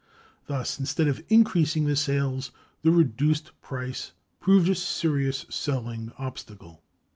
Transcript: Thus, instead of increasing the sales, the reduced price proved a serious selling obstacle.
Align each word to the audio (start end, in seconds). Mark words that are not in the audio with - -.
Thus, 0.47 0.79
instead 0.79 1.07
of 1.07 1.23
increasing 1.29 1.85
the 1.85 1.95
sales, 1.95 2.49
the 2.81 2.89
reduced 2.89 3.51
price 3.61 4.13
proved 4.39 4.67
a 4.67 4.73
serious 4.73 5.45
selling 5.51 6.11
obstacle. 6.17 6.81